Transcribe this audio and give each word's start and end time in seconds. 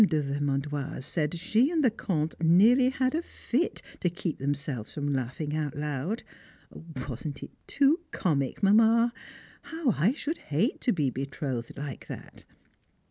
de 0.03 0.23
Vermandoise 0.23 1.05
said 1.05 1.35
she 1.37 1.69
and 1.69 1.83
the 1.83 1.91
Comte 1.91 2.33
nearly 2.41 2.89
had 2.89 3.13
a 3.13 3.21
fit 3.21 3.83
to 3.99 4.09
keep 4.09 4.39
themselves 4.39 4.95
from 4.95 5.13
laughing 5.13 5.55
out 5.55 5.77
loud. 5.77 6.23
Wasn't 7.07 7.43
it 7.43 7.51
too 7.67 7.99
comic, 8.09 8.63
Mamma? 8.63 9.13
How 9.61 9.91
I 9.91 10.13
should 10.13 10.39
hate 10.49 10.81
to 10.81 10.91
be 10.91 11.11
betrothed 11.11 11.77
like 11.77 12.07
that! 12.07 12.45